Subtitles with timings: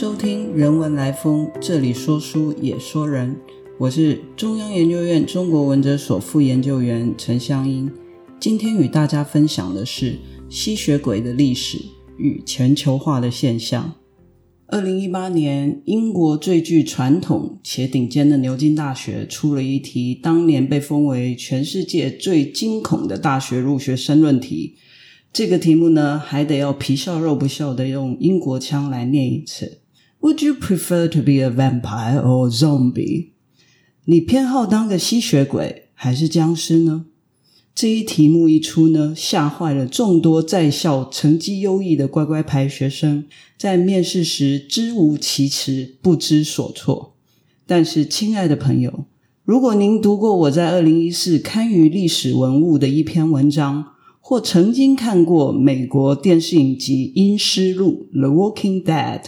[0.00, 3.36] 收听《人文来风》，这里说书也说人。
[3.78, 7.92] 我是中央研究院中国文哲所副研究员陈香英。
[8.40, 10.18] 今天与大家分享的是
[10.48, 11.76] 吸血鬼的历史
[12.16, 13.92] 与全球化的现象。
[14.68, 24.76] 二零一八年，英国最具传统且顶尖的牛津大学出了一题，当年被封为全世界最惊恐的大学入学申论题。
[25.30, 29.79] 这个题目呢，还得要皮笑肉不笑的用英国腔来念一次。
[30.20, 33.30] Would you prefer to be a vampire or zombie？
[34.04, 37.06] 你偏好当个吸血鬼还是僵尸呢？
[37.74, 43.24] 这一题目一出呢，吓坏了众多在校成绩优异的乖乖牌学生，
[43.56, 47.14] 在面试时知无其词，不知所措。
[47.66, 49.06] 但是，亲爱的朋友，
[49.44, 53.86] 如果您读过我在二零一四刊于历史文物的一篇文章，
[54.20, 59.22] 或曾经看过美国电视影集《阴尸路》（The Walking Dead）。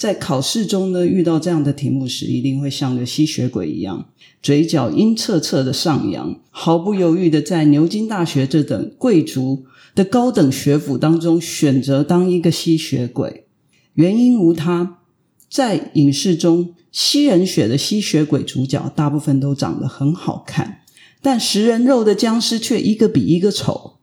[0.00, 4.08] 在考试中呢，遇到这样的题目时，一定会像个吸血鬼一样，
[4.42, 13.44] 嘴角阴恻恻的上扬，毫不犹豫的在牛津大学这等贵族的高等学府当中选择当一个吸血鬼。
[13.92, 15.00] 原因无他，
[15.50, 20.78] 在影视中吸人血的吸血鬼主角大部分都长得很好看，
[21.20, 23.98] 但食人肉的僵尸却一个比一个丑。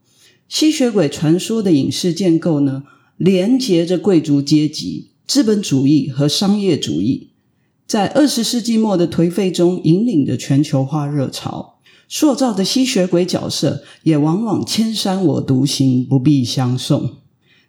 [0.47, 2.83] 吸血鬼传说的影视建构呢，
[3.17, 5.13] 连接着贵族阶级。
[5.27, 7.31] 资本主义和商业主义
[7.85, 17.17] 在二十世纪末的颓废中引领着全球化热潮，塑造的吸血鬼角色也往往千山我独行，不必相送。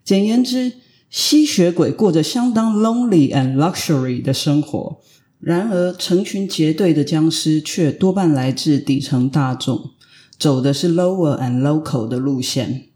[0.04, 0.74] 简言之，
[1.10, 5.00] 吸血鬼过着相当 lonely and luxury 的生活。
[5.40, 9.90] 然而，成群结队的僵尸却多半来自底层大众，
[10.38, 12.86] 走的是 lower and local 的路线。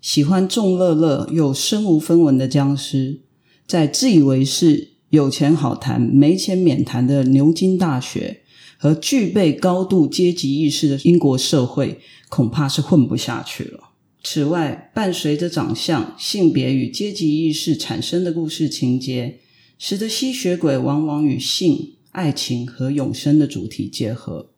[0.00, 3.22] 喜欢众乐乐又身无分文的僵尸。
[3.68, 8.40] 在自以为是、有钱好谈、没钱免谈的牛津大学
[8.78, 13.90] 和具备高度阶级意识的英国社会，恐怕是混不下去了。
[14.24, 19.40] 此外，伴随着长相、性别与阶级意识产生的故事情节，
[19.78, 24.48] 使得吸血鬼往往与性、爱情和永生的主题结合，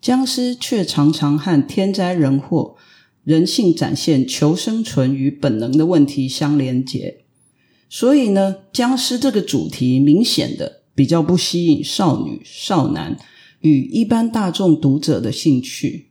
[0.00, 2.74] 僵尸却常常和天灾人祸、
[3.22, 7.25] 人性展现求生存与本能的问题相连结。
[7.88, 13.16] 所以呢，僵尸这个主题明显的比较不吸引少女、少男
[13.60, 16.08] 与一般大众读者的兴趣，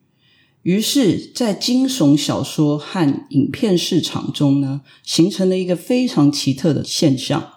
[0.63, 7.51] 于是，在惊悚小说和影片市场中呢，形成了一个非常奇特的现象：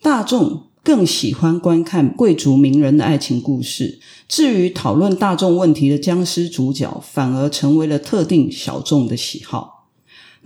[0.00, 9.75] 大众更喜欢观看贵族名人的爱情故事，至于讨论大众问题的僵尸主角，反而成为了特定小众的喜好。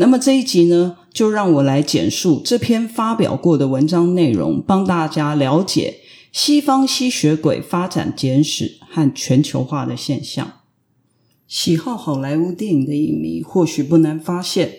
[0.01, 5.99] 那么这一集呢，就让我来简述这篇发表过的文章内容，帮大家了解
[6.33, 10.53] 西方吸血鬼发展简史和全球化的现象。
[11.47, 14.77] 喜好好莱坞电影的影迷或许不难发现，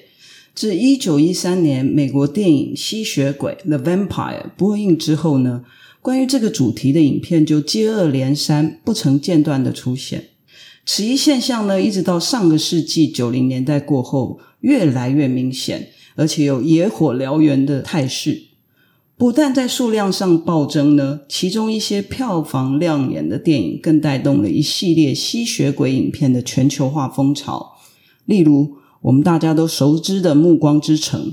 [0.56, 5.64] 自一九一三年美国电影《吸血鬼》（The Vampire） 播映之后呢，
[6.02, 10.30] 关于这个主题的影片就接二连三、不曾间断的出现。
[10.86, 14.40] 此一现象呢，一直到上个世纪九零年代过后。
[14.62, 18.44] 越来越明显，而且有野火燎原的态势。
[19.18, 27.72] 不但在数量上暴增呢，其中一些票房亮眼的电影更带动了一系列吸血鬼影片的全球化风潮。
[28.26, 31.32] 例如，我们大家都熟知的《暮光之城》，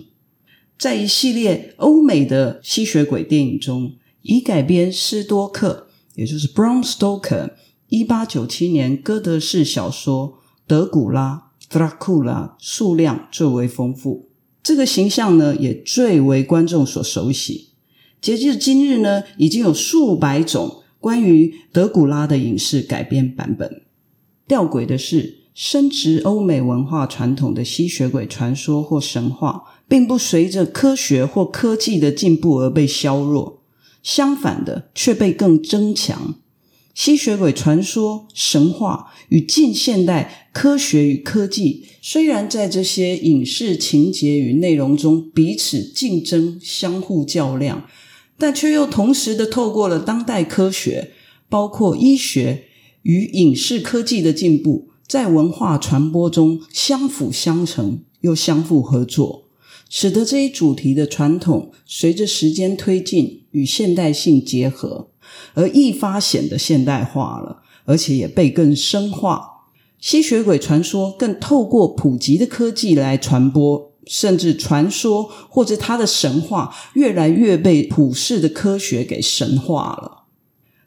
[0.79, 3.93] 在一系列欧美的吸血鬼电影中，
[4.23, 7.51] 以改编斯多克，也就是 Bram Stoker
[7.89, 10.29] 一八九七年哥德式小说
[10.67, 11.45] 《德古拉》。
[11.71, 14.31] d r a c u l a 数量最为丰富，
[14.63, 17.73] 这个形象呢也最为观众所熟悉。
[18.23, 23.83] 截至今日呢，已经有数百种关于德古拉的影视改编版本。
[24.47, 33.61] 吊诡的是，深植欧美文化传统的吸血鬼传说或神话，并不随着科学或科技的进步而被削弱，
[34.03, 36.37] 相反的，却被更增强。
[36.99, 47.87] 吸血鬼传说、神话与近现代科学与科技，虽然在这些影视情节与内容中彼此竞争、相互较量，
[48.37, 51.13] 但却又同时的透过了当代科学，
[51.49, 52.65] 包括医学
[53.03, 59.45] 与影视科技的进步，在文化传播中相辅相成，又相互合作，
[59.89, 65.11] 使得这一主题的传统随着时间推进与现代性结合。
[65.55, 69.59] 而愈发显得现代化了，而且也被更深化。
[70.01, 80.25] 吸血鬼传说更透过普及的科技来传播，甚至传说或者它的神话，越来越被普世的科学给神化了。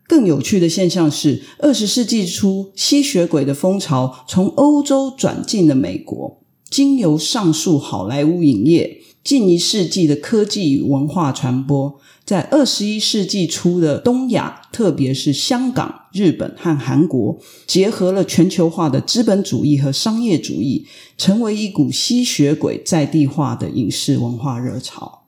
[0.07, 8.97] 更有趣的现象是，二十世纪初吸血鬼的风潮从欧洲转进了美国，经由上述好莱坞影业。
[9.23, 11.99] 近一世纪的科技与文化传播，
[12.31, 17.37] 在二十一世纪初的东亚，特别是香港、日本和韩国，
[17.67, 20.87] 结合了全球化的资本主义和商业主义，
[21.17, 25.23] 成为一股吸血鬼在地化的影视文化热潮。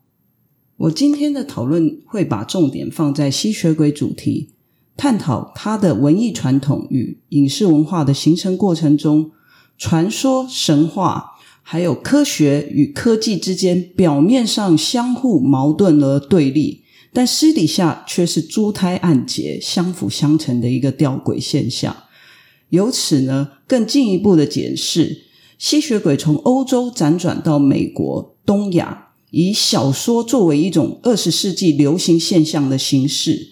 [0.78, 4.52] 我今天的讨论会把重点放在吸血鬼主题，
[4.96, 9.32] 探讨它的文艺传统与影视文化的形成过程中，
[9.78, 11.32] 传说、神话。
[11.66, 16.83] 还有科学与科技之间，表面上相互矛盾而对立，
[17.14, 21.96] 但私底下却是珠胎暗结、相辅相成的一个吊诡现象。
[22.70, 25.26] 由此呢，更进一步的解释，
[25.58, 33.50] 吸血鬼从欧洲辗转到美国、东亚，以小说作为一种二十世纪流行现象的形式，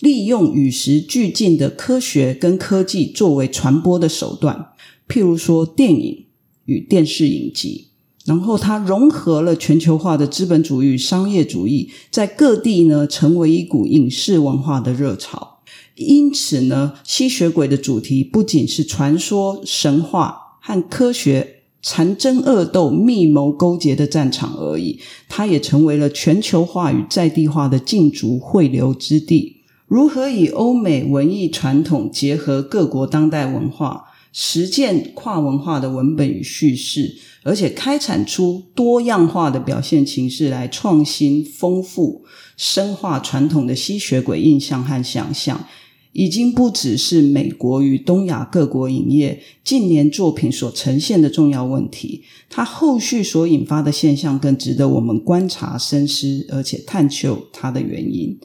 [0.00, 4.72] 利用与时俱进的科学跟科技作为传播的手段，
[5.08, 6.26] 譬如说电影。
[6.68, 7.87] 与电视影集，
[8.28, 15.60] 然后它融合了全球化的资本主义与商业主义，在各地呢成为一股影视文化的热潮。
[15.94, 29.62] 因此呢，吸血鬼的主题不仅是传说、神话和科学残争恶斗、密谋勾结的战场而已，它也成为了全球化与在地化的竞逐汇流之地。
[29.86, 34.04] 如何以欧美文艺传统结合各国当代文化？
[34.40, 42.24] 实践跨文化的文本与叙事，而且开展出多样化的表现形式来创新、丰富、
[42.56, 45.66] 深化传统的吸血鬼印象和想象，
[46.12, 52.22] 已经不只是美国与东亚各国影业近年作品所呈现的重要问题。
[52.48, 58.38] 它后续所引发的现象更值得我们观察、深思，而且探究它的原因。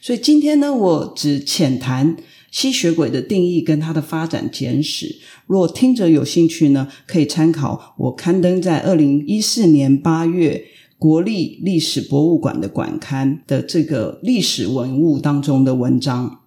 [0.00, 2.16] 所以今天呢，我只浅谈。
[2.52, 5.16] 吸血鬼的定义跟它的发展简史，
[5.46, 10.66] 若听者有兴趣呢，可以参考我刊登在二零一四年八月
[10.98, 16.42] 国立历史博物馆的馆刊的这个历史文物当中的文章。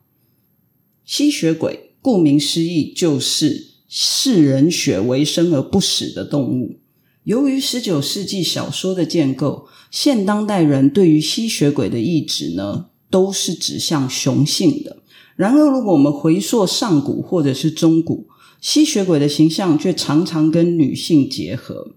[1.03, 6.79] 吸血鬼顾名思义就是嗜人血为生而不死的动物。
[7.23, 14.97] 由于十九世纪小说的建构，现当代人对于吸血鬼的意志呢，都是指向雄性的。
[15.35, 18.27] 然而，如果我们回溯上古或者是中古，
[18.61, 21.91] 吸血鬼的形象却常常跟女性结合。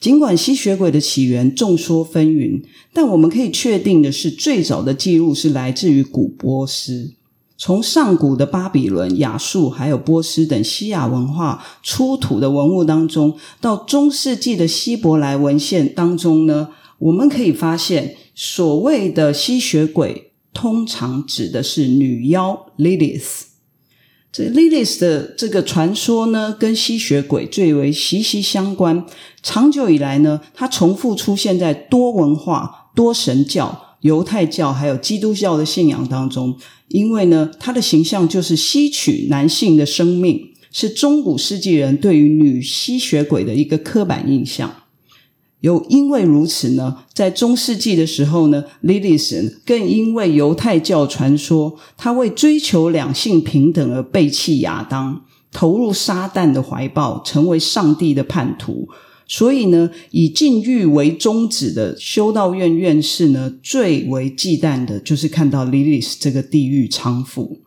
[0.00, 7.12] 尽管吸血鬼的起源众说纷纭，但我们可以确定的是，最早的记录是来自于古波斯。
[7.56, 20.29] 从上古的巴比伦、亚述还有波斯等西亚文化出土的文物当中，到中世纪的希伯来文献当中呢，我们可以发现所谓的吸血鬼。
[20.52, 23.42] 通常指的是女妖 Lilith。
[24.32, 29.04] 这 Lilith 的这个传说呢，跟吸血鬼最为息息相关。
[29.42, 36.56] 长久以来呢，它重复出现在多文化、多神教、犹太教还有基督教的信仰当中。
[36.86, 44.79] 因为呢，它的形象就是吸取男性的生命，是中古世纪人对于女吸血鬼的一个刻板印象。
[45.60, 58.88] 又因为如此呢，在中世纪的时候呢，Lilith 更因为犹太教传说，他为追求两性平等而背弃亚当，投入撒旦的怀抱，成为上帝的叛徒。
[59.28, 67.60] 所以呢，以禁欲为宗旨的修道院院士呢，最为忌惮的就是看到 Lilith 这个地狱娼妇。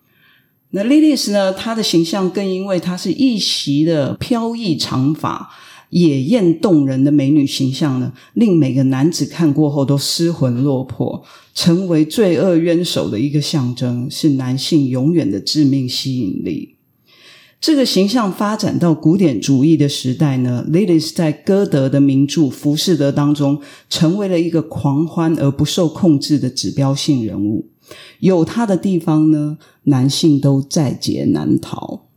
[0.72, 5.52] 那 Lilith 呢，她的形象更因为她是一袭的飘逸长发。
[5.94, 11.24] 野艳动人的美女形象呢，令每个男子看过后都失魂落魄，
[11.54, 16.78] 成为罪恶冤首的一个象征，是男性永远的致命吸引力。
[17.62, 27.70] 这个形象发展到古典主义的时代呢，Lilith 在歌德的名著《浮士德》当中，成为了一个狂欢而不受控制的指标性人物。
[28.20, 32.08] 有他的地方呢，男性都在劫难逃。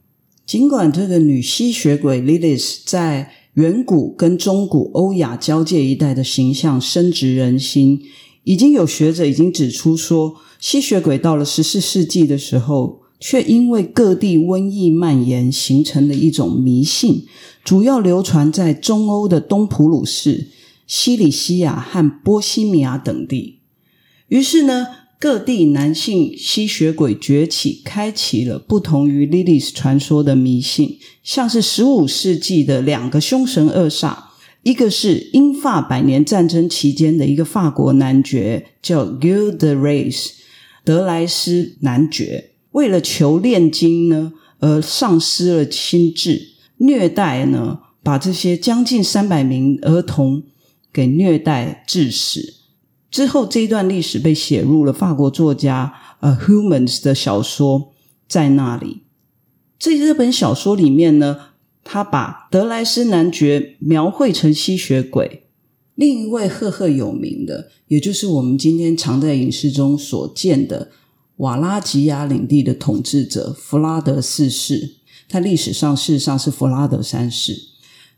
[0.46, 8.02] 尽管这个女吸血鬼 Lilith 在远古跟中古欧亚交界一带的形象深植人心，
[8.44, 17.24] 已经有学者已经指出说，吸血鬼到了十四世纪的时候，却因为各地瘟疫蔓延，形成了一种迷信，
[17.64, 20.48] 主要流传在中欧的东普鲁士、
[20.86, 23.60] 西里西亚和波西米亚等地。
[24.28, 24.86] 于是呢。
[25.18, 34.14] 各地男性吸血鬼崛起，开启了不同于 Lilith 传说的迷信，像是十五世纪的两个凶神恶煞，
[34.62, 40.32] 一个是英法百年战争期间的一个法国男爵，叫 Guil de Rays
[40.84, 50.42] 德莱斯男爵，为了求炼金呢，而丧失了心智，虐待呢，把这些将近三百名儿童
[50.92, 52.55] 给虐待致死。
[53.16, 57.94] 之后，这一段历史被写入了法国作家呃 Humans 的小说，
[58.28, 59.04] 在那里，
[59.78, 61.38] 这这本小说里面呢。
[61.88, 65.44] 他把德莱斯男爵描绘成吸血鬼。
[65.94, 70.90] 另一位赫赫有名的，也就是我们今天常在影视中所见的
[71.36, 74.96] 瓦拉吉亚领地的统治者弗拉德四世。
[75.28, 77.56] 他历史上事实上是弗拉德三世。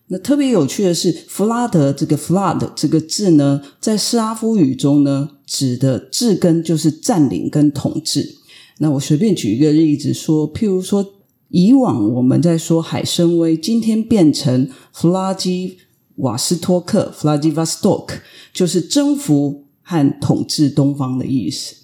[0.08, 8.36] 那特别有趣的是，弗拉德这个 “flood” 这个字呢，在斯拉夫语中呢，指的字根就是占领跟统治。
[8.78, 11.14] 那我随便举一个例子说，譬如说。
[11.50, 15.78] 以往我们在说海参崴，今天变成弗拉基
[16.16, 18.18] 瓦斯托克 （Vladivostok），
[18.52, 21.74] 就是征服和统治东方的意思。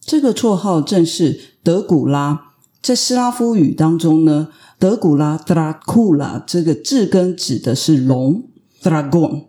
[0.00, 2.48] 这个绰号正是德古拉。
[2.82, 4.48] 在斯拉夫语当中呢，
[4.82, 8.48] 德古拉 （Dracula） 这个字根指的是龙
[8.82, 9.44] （Dragon）。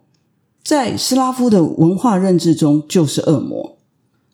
[0.63, 3.79] 在斯拉夫的文化认知中，就是恶魔。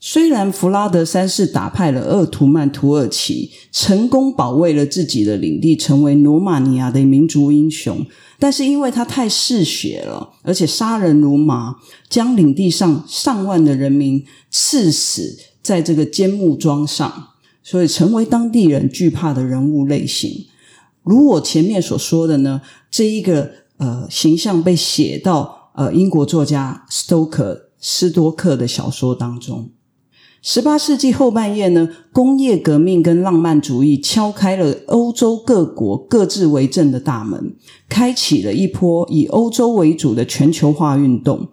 [0.01, 8.05] 虽然弗拉德三世打败了鄂图曼土耳其，成功保卫了自己的领地，成为罗马尼亚的民族英雄，
[8.37, 11.77] 但是因为他太嗜血了，而且杀人如麻，
[12.09, 17.29] 将领地上上万的人民刺死在这个尖木桩上，
[17.63, 20.47] 所以成为当地人惧怕的人物类型。
[21.03, 29.69] 如我前面所说的呢，这一个呃形象被写到呃英国作家斯多克斯多克的小说当中。
[30.41, 37.55] 十八世纪后半叶呢，工业革命跟浪漫主义敲开了欧洲各国各自为政的大门，
[37.89, 41.49] 开启了一波以欧洲为主的全球化运动，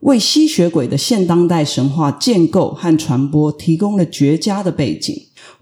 [0.00, 5.14] 为吸血鬼的现当代神话建构和传播提供了绝佳的背景。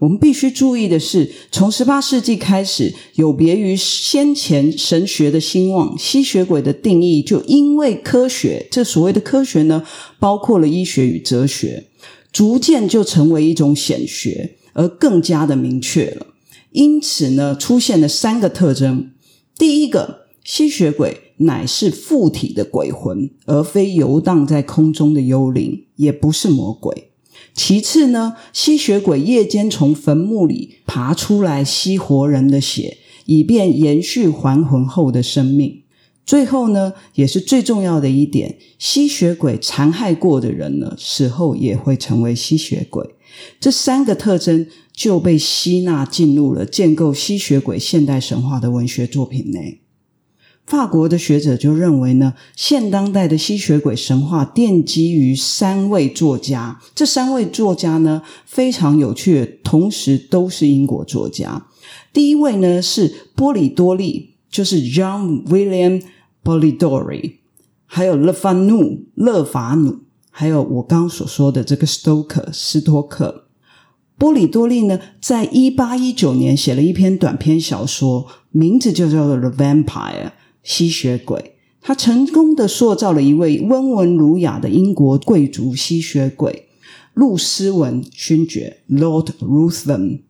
[0.03, 9.85] 我们必须注意的是，从十八世纪开始，有别于先前神学的兴旺，吸血鬼的定义就因为科学，这所谓的科学呢，
[10.19, 11.85] 包括了医学与哲学。
[12.33, 16.27] 逐渐就成为一种显学，而更加的明确了。
[16.73, 19.13] 因此呢，出现了三个特征：
[19.57, 27.12] 第一个，吸血鬼乃是附体的鬼魂，而非游荡在空中的幽灵，也不是魔鬼；
[27.55, 35.83] 其次呢，吸血鬼夜间从坟墓里爬出来吸活人的血，以便延续还魂后的生命。
[36.25, 43.15] 最后呢，也是最重要的一点，吸血鬼残害过的人呢，死后也会成为吸血鬼。
[43.61, 49.82] 这三个特征就被吸纳进入了建构吸血鬼现代神话的文学作品内。
[50.67, 56.81] 法国的学者就认为呢，现当代的吸血鬼神话奠基于三位作家。
[56.95, 61.67] 这三位作家呢，非常有趣，同时都是英国作家。
[62.13, 66.03] 第一位呢是波里多利，就是 John William。
[66.45, 67.35] Polidori，
[67.87, 73.45] 还有勒法努、勒法努，还有我刚所说的这个 Stoker 斯托克。
[74.19, 79.85] 波里多利呢，在一八一九年写了一篇短篇小说，名字就叫做《The Vampire》
[80.63, 81.57] 吸血鬼。
[81.81, 86.69] 他成功的塑造了一位温文儒雅的英国贵族吸血鬼——
[87.13, 90.21] 路斯文勋爵 （Lord Ruthven）。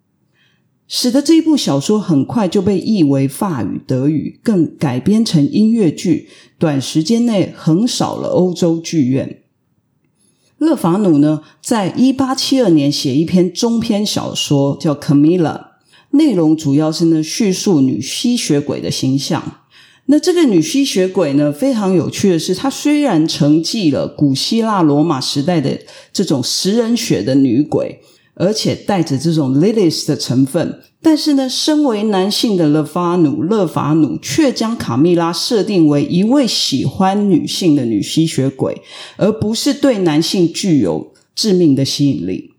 [0.89, 9.43] 使得这一部小说很快就被译为法语、德语，更改编成音乐剧，短时间内横扫了欧洲剧院。
[10.59, 15.41] 勒法努呢，在一八七二年写一篇中篇小说，叫《Camilla》，
[16.11, 19.61] 内容主要是呢叙述女吸血鬼的形象。
[20.07, 25.79] 那这个女吸血鬼呢，非常有趣的是，她虽然承继了古希腊罗马时代的
[26.13, 28.01] 这种食人血的女鬼。
[28.35, 38.81] 而且带着这种 Lilith 的成分，但是呢，身为男性的勒法努勒法努却将卡蜜拉设定为一位喜欢女性的女吸血鬼，
[39.19, 42.55] 而不是对男性具有致命的吸引力。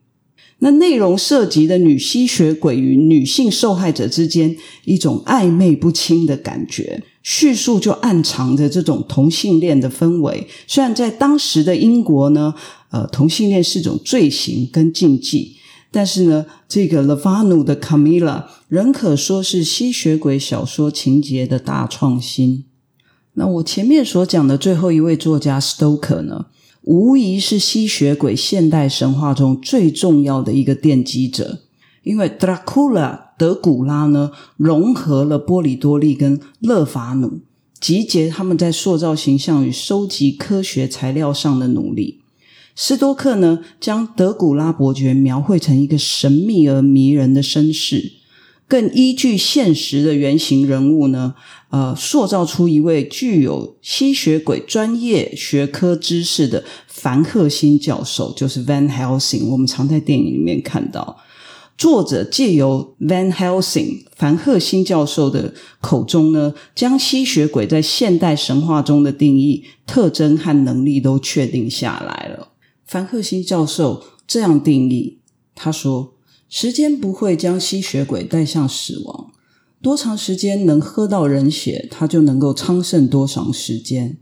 [0.60, 10.48] 那内容涉及的女吸血鬼与女性受害者之间一种暧昧不清的感觉，叙述就暗藏着这种同性恋的氛围。
[10.68, 12.53] 虽然在当时的英国呢，
[12.92, 15.56] 呃，同性恋是种罪行跟禁忌。
[15.89, 22.65] 但是呢，这个勒法努的卡米拉仍可说是吸血鬼小说情节的大创新。
[23.36, 26.48] 那我前面所讲的最后一位作家 Stoker 呢，
[26.82, 31.60] 无疑是吸血鬼现代神话中最重要的一个奠基者，
[32.04, 37.40] 因为 Dracula 德古拉呢，融合了波里多利跟勒法努
[37.80, 42.22] 集结他们在塑造形象与收集科学材料上的努力。
[42.76, 48.14] 斯多克呢，将德古拉伯爵描绘成一个神秘而迷人的绅士，
[48.68, 51.36] 更依据现实的原型人物呢，
[51.70, 59.50] 呃，塑造出一位具有吸血鬼专业学科知识的凡赫辛教授，就是 Van Helsing。
[59.50, 61.18] 我们常在电影里面看到。
[61.77, 72.50] 作者借由 Van Helsing 凡赫辛教授的口中呢，将吸血鬼在现代神话中的定义、特征和能力都确定下来了。
[72.86, 75.20] 凡赫辛教授这样定义：
[75.56, 76.13] 他说，
[76.48, 79.32] 时间不会将吸血鬼带向死亡，
[79.82, 84.18] 多长时间能喝到人血，他就能够昌盛多长时间。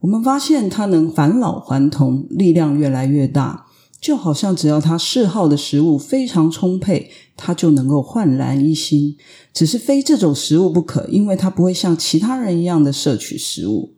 [0.00, 3.65] 我们发现他能返老还童，力量越来越大。
[4.00, 9.16] 就好像只要他嗜好的食物非常充沛，他就能够焕然一新。
[9.52, 13.94] 只是非这种食物不可，因为他不会像其他人一样的摄取食物。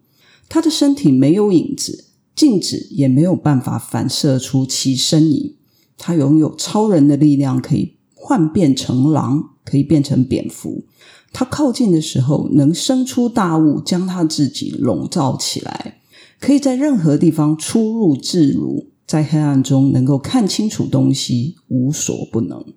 [0.48, 5.56] 他的身体没有影子，镜子也没有办法反射出其身影。
[5.98, 10.84] 他拥有超人的力量，可以幻变成狼，可以变成蝙蝠。
[11.32, 16.00] 他靠近的时候，能生出大雾，将他自己笼罩起来，
[16.40, 18.86] 可以在任何地方出入自如。
[19.08, 22.74] 在黑暗中能够看清楚东西，无所不能。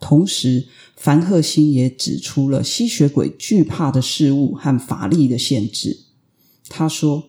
[0.00, 6.06] 同时，凡赫辛也指出了吸血鬼惧怕的事物和法力的限制。
[6.70, 7.24] 他说：“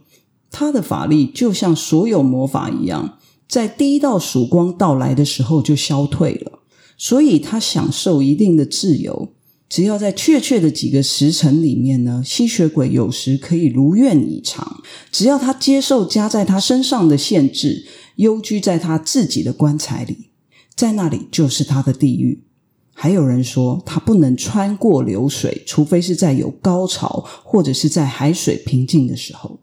[0.50, 6.60] 他的法力就像所有魔法一样，在第一道曙光到来的时候就消退了，
[6.98, 9.34] 所以他享受一定的自由。”
[9.75, 14.82] 只要在确切的几个时辰里面呢，吸血鬼有时可以如愿以偿。
[15.12, 20.29] 只要他接受加在他身上的限制，幽居在他自己的棺材里，
[20.74, 22.46] 在那里就是他的地狱。
[22.94, 29.60] 还有人说，他不能穿过流水，除非是在有高潮或者是在海水平静的时候。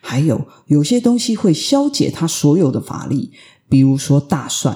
[0.00, 3.32] 还有有些东西会消解他所有的法力，
[3.68, 4.74] 比如说大蒜，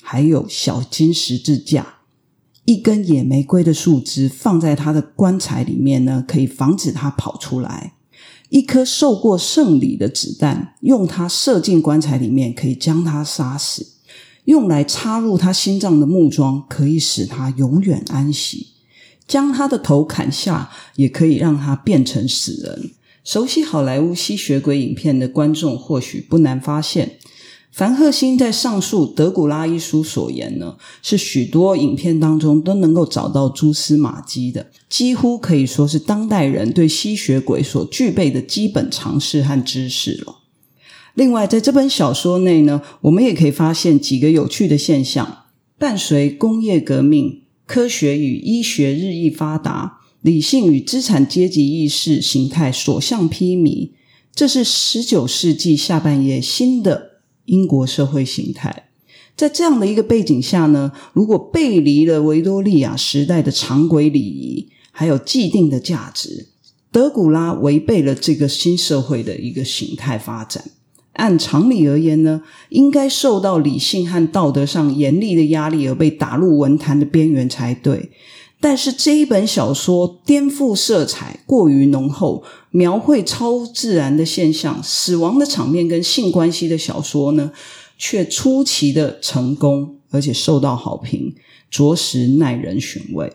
[0.00, 1.96] 还有小金十字架。
[2.64, 7.92] 一根野玫瑰的树枝放在他的棺材里面呢，可以防止他跑出来；
[8.48, 13.82] 一颗受过圣礼的子弹，用它射进棺材里面，可以将他杀死；
[14.44, 18.68] 用来插入他心脏的木桩，可以使他永远安息；
[19.28, 22.92] 将他的头砍下，也可以让他变成死人。
[23.22, 27.18] 熟悉好莱坞吸血鬼影片的观众或许不难发现。
[27.74, 40.36] 凡赫辛在上述德古拉一书所言呢，是许多影片当中都能够找到蛛丝马迹的，几乎可以说是当代人对吸血鬼所具备的基本常识和知识了。
[41.14, 53.90] 另外，在这本小说内呢，我们也可以发现几个有趣的现象：伴随工业革命，科学与医学日益发达，理性与资产阶级意识形态所向披靡，
[54.32, 57.13] 这是十九世纪下半叶新的。
[57.46, 58.88] 英国社会形态，
[59.36, 66.48] 在这样的一个背景下呢，如果背离了维多利亚时代的常规礼仪，还有既定的价值，
[66.90, 70.64] 德古拉违背了这个新社会的一个形态发展。
[71.14, 78.10] 按常理而言呢，应该受到理性和道德上严厉的压力而被打入文坛的边缘才对。
[78.60, 87.52] 但是这一本小说颠覆色彩过于浓厚，描绘超自然的现象、死亡的场面跟性关系的小说呢，
[87.98, 91.34] 却出奇的成功，而且受到好评，
[91.70, 93.34] 着实耐人寻味。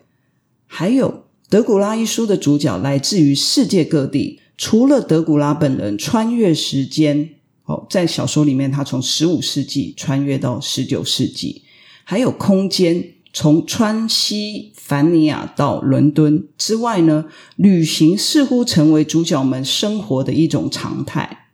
[0.65, 1.08] 还有
[1.48, 7.30] 《德古拉》一书的主角来自于世界各地，除了德古拉本人穿越时间，
[7.70, 11.62] 哦，在小说里面他从十五世纪穿越到十九世纪，
[12.04, 13.14] 还有空间。
[13.32, 21.46] 从川西凡尼亚到伦敦之外呢，旅行似乎成为主角们生活的一种常态。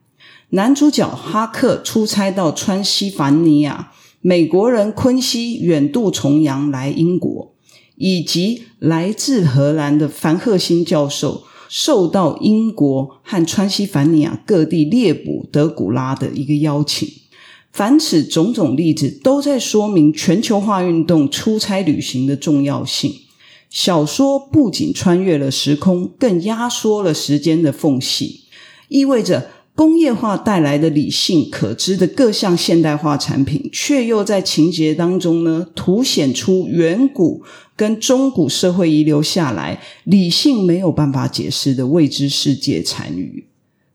[0.51, 7.54] 男主角哈克出差到川西凡尼亚，美国人昆西远渡重洋来英国，
[7.97, 17.08] 以及来自荷兰的凡赫辛教授受到英国和川西凡尼亚各地猎捕德古拉的一个邀请。
[17.71, 23.13] 凡此种种例子，都在说明全球化运动出差旅行的重要性。
[23.69, 28.45] 小说不仅穿越了时空，更压缩了时间的缝隙，
[28.88, 37.43] 意味着工业化带来的理性可知的各项现代化产品，却又在情节当中呢，凸显出远古
[37.75, 43.45] 跟中古社会遗留下来理性没有办法解释的未知世界残余，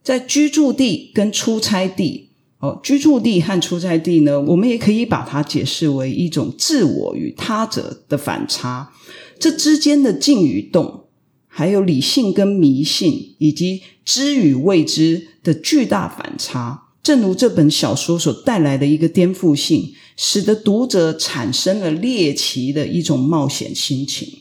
[0.03, 2.29] 在居住地跟出差地。
[2.59, 8.91] 哦，居住地和出差地呢，我们也可以把它解释为一种自我与他者的反差。
[9.39, 11.05] 这之间的静与动，
[11.47, 16.83] 还有理性跟迷信，以及知与未知的巨大反差。
[17.01, 24.31] 正如这本小说所带来的一个颠覆性，使得读者产生了猎奇的一种冒险心情。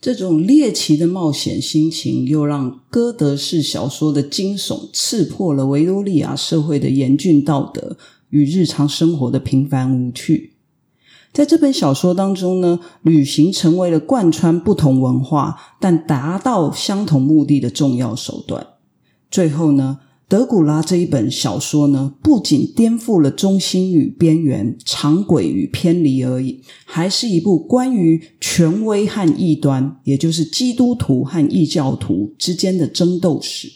[0.00, 7.98] 这种猎奇的冒险心情，又让歌德式小说的惊悚刺破了维多利亚社会的严峻道德
[8.30, 10.54] 与日常生活的平凡无趣。
[11.30, 18.66] 在这本小说当中呢，旅行成为了贯穿不同文化但达到相同目的的重要手段。
[19.30, 19.98] 最后呢？
[20.28, 33.70] 德古拉这一本小说呢，不仅颠覆了中心与边缘、常轨与偏离而已，还是一部关于权威和异端，也就是基督徒和异教徒之间的争斗史。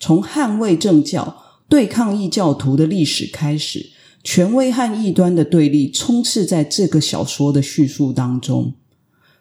[0.00, 3.90] 从捍卫正教、对抗异教徒的历史开始，
[4.24, 8.74] 权威和异端的对立充斥在这个小说的叙述当中。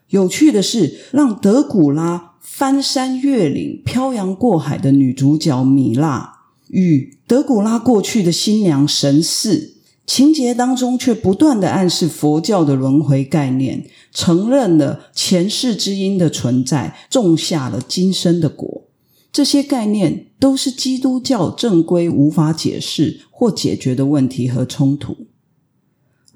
[0.10, 2.34] 有趣的是，让德古拉。
[2.49, 9.75] 翻山越岭、漂洋过海的女主角米拉，与德古拉过去的新娘神似，
[10.07, 18.86] 情节当中却不断的暗示佛教的轮回概念，承认了前世之因的存在，种下了今生的果。
[19.31, 25.27] 这些概念都是基督教正规无法解释或解决的问题和冲突。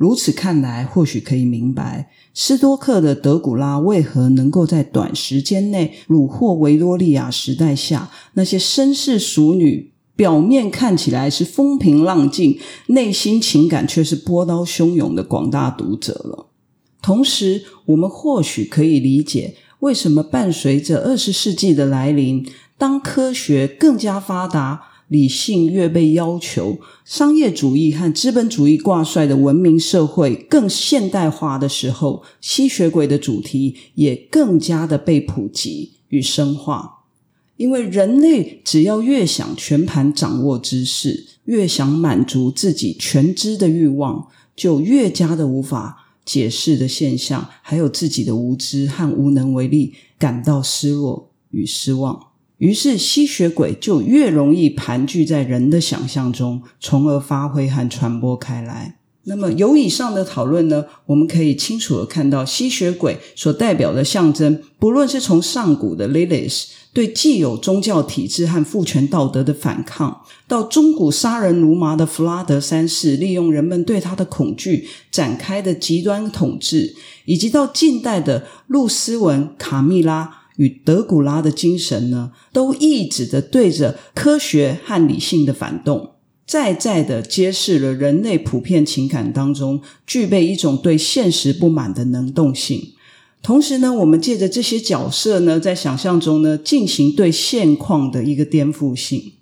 [0.02, 2.10] 如此看来，或许可以明白。
[2.34, 16.48] 斯多克的德古拉为何能够在短时间内虏获维多利亚时代下那些绅士淑女，表面看起来是风平浪静，内心情感却是波涛汹涌的广大读者了？
[17.04, 22.44] 同时，我们或许可以理解为什么伴随着二十世纪的来临，
[22.76, 24.88] 当科学更加发达。
[25.12, 37.00] 理性越被要求，商业主义和资本主义挂帅的文明社会更现代化的时候，吸血鬼的主题也更加的被普及与深化。
[37.58, 52.31] 因为人类只要越想全盘掌握知识，越想满足自己全知的欲望，就越加的无法解释的现象，还有自己的无知和无能为力，感到失落与失望。
[52.62, 59.00] 于是，吸血鬼就越容易盘踞在人的想象中，从而发挥和传播开来。
[59.24, 76.95] 那么，由以上的讨论呢，我们可以清楚的看到，吸血鬼所代表的象征，不论是从上古的 Lilith 对既有宗教体制和父权道德的反抗，到中古杀人如麻的弗拉德三世利用人们对他的恐惧展开的极端统治，
[77.26, 80.40] 以及到近代的露丝文卡密拉。
[80.58, 86.12] 与德古拉的精神呢，都一直的对着科学和理性的反动，
[86.46, 92.94] 再再的揭示了人类普遍情感当中具备一种对现实不满的能动性。
[93.42, 99.34] 同时呢，我们借着这些角色呢，在想象中呢，进行对现况的一个颠覆性。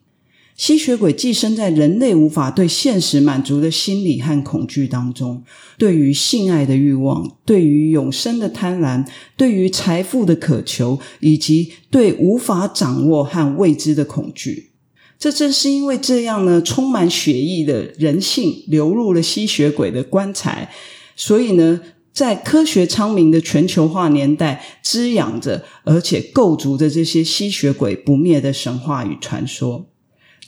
[0.60, 5.42] 吸血鬼寄生在人类无法对现实满足的心理和恐惧当中，
[5.78, 14.72] 对于性爱的欲望，对于永生的贪婪，对于财富的渴求，以及对无法掌握和未知的恐惧。
[15.18, 20.70] 这正是因为这样呢，充满血意的人性流入了吸血鬼的棺材，
[21.16, 21.80] 所以呢，
[22.12, 29.89] 在科学昌明的全球化年代，滋养着而且构筑着这些吸血鬼不灭的神话与传说。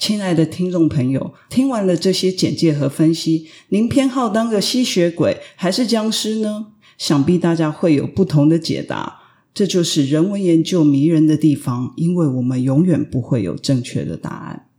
[0.02, 6.70] 亲爱的听众朋友，听完了这些简介和分析，您偏好当个吸血鬼还是僵尸呢？
[6.98, 9.20] 想必大家会有不同的解答。
[9.54, 14.70] 这就是人文研究迷人的地方，因为我们永远不会有正确的答案。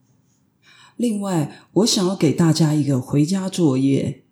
[0.96, 4.24] 另外，我想要给大家一个回家作业：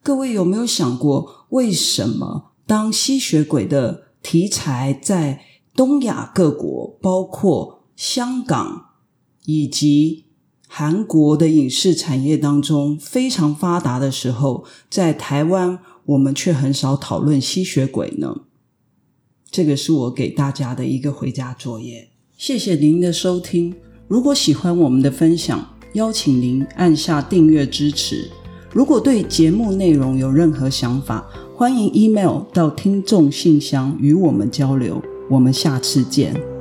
[0.00, 5.40] 各位有没有想过，为什么当吸血鬼的题材在
[5.74, 8.90] 东亚各国，包括香港
[9.46, 10.25] 以及
[10.78, 18.42] 韩国的影视产业当中非常发达的时候，在台湾我们却很少讨论吸血鬼呢。
[19.50, 22.10] 这个是我给大家的一个回家作业。
[22.36, 23.74] 谢谢您的收听。
[24.06, 28.30] 如果喜欢我们的分享，邀请您按下订阅支持。
[28.70, 35.02] 如果对节目内容有任何想法，欢迎 email 到听众信箱与我们交流。
[35.30, 36.55] 我们下次见。